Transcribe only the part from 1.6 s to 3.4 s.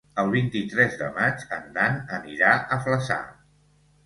Dan anirà a Flaçà.